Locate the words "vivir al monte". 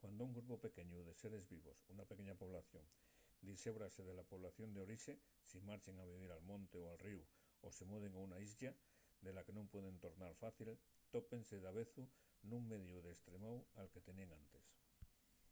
6.12-6.76